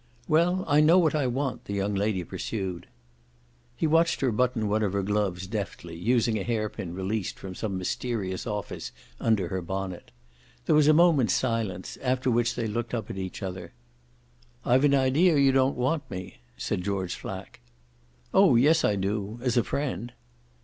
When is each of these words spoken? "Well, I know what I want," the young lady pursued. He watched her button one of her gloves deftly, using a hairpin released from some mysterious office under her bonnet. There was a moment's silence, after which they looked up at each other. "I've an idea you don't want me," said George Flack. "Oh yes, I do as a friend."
"Well, 0.27 0.65
I 0.67 0.81
know 0.81 0.97
what 0.97 1.13
I 1.13 1.27
want," 1.27 1.65
the 1.65 1.75
young 1.75 1.93
lady 1.93 2.23
pursued. 2.23 2.87
He 3.75 3.85
watched 3.85 4.21
her 4.21 4.31
button 4.31 4.67
one 4.67 4.81
of 4.81 4.93
her 4.93 5.03
gloves 5.03 5.45
deftly, 5.45 5.95
using 5.95 6.39
a 6.39 6.43
hairpin 6.43 6.95
released 6.95 7.37
from 7.37 7.53
some 7.53 7.77
mysterious 7.77 8.47
office 8.47 8.91
under 9.19 9.49
her 9.49 9.61
bonnet. 9.61 10.09
There 10.65 10.73
was 10.73 10.87
a 10.87 10.91
moment's 10.93 11.35
silence, 11.35 11.99
after 12.01 12.31
which 12.31 12.55
they 12.55 12.65
looked 12.65 12.95
up 12.95 13.11
at 13.11 13.17
each 13.19 13.43
other. 13.43 13.73
"I've 14.65 14.85
an 14.85 14.95
idea 14.95 15.37
you 15.37 15.51
don't 15.51 15.77
want 15.77 16.09
me," 16.09 16.37
said 16.57 16.83
George 16.83 17.13
Flack. 17.13 17.59
"Oh 18.33 18.55
yes, 18.55 18.83
I 18.83 18.95
do 18.95 19.37
as 19.43 19.55
a 19.55 19.63
friend." 19.63 20.13